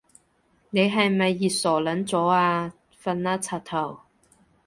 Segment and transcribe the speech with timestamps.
[0.71, 2.73] 你係咪傻撚咗啊？
[3.03, 3.99] 瞓啦柒頭